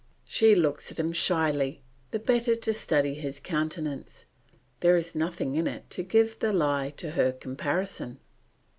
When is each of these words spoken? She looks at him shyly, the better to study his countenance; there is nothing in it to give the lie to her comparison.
She 0.25 0.55
looks 0.55 0.89
at 0.89 0.97
him 0.97 1.11
shyly, 1.11 1.83
the 2.09 2.17
better 2.17 2.55
to 2.55 2.73
study 2.73 3.13
his 3.13 3.39
countenance; 3.39 4.25
there 4.79 4.97
is 4.97 5.13
nothing 5.13 5.53
in 5.53 5.67
it 5.67 5.91
to 5.91 6.01
give 6.01 6.39
the 6.39 6.51
lie 6.51 6.89
to 6.97 7.11
her 7.11 7.31
comparison. 7.31 8.17